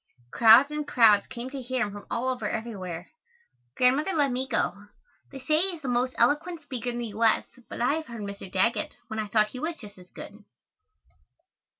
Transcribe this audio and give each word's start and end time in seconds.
Crowds 0.31 0.71
and 0.71 0.87
crowds 0.87 1.27
came 1.27 1.51
to 1.51 1.61
hear 1.61 1.85
him 1.85 1.91
from 1.91 2.07
all 2.09 2.29
over 2.29 2.49
everywhere. 2.49 3.11
Grandmother 3.75 4.13
let 4.13 4.31
me 4.31 4.47
go. 4.47 4.87
They 5.31 5.37
say 5.37 5.61
he 5.61 5.75
is 5.75 5.83
the 5.83 5.87
most 5.89 6.15
eloquent 6.17 6.63
speaker 6.63 6.89
in 6.89 6.97
the 6.97 7.05
U. 7.09 7.23
S., 7.23 7.45
but 7.69 7.81
I 7.81 7.93
have 7.97 8.07
heard 8.07 8.21
Mr. 8.21 8.51
Daggett 8.51 8.95
when 9.09 9.19
I 9.19 9.27
thought 9.27 9.49
he 9.49 9.59
was 9.59 9.75
just 9.77 9.99
as 9.99 10.09
good. 10.09 10.43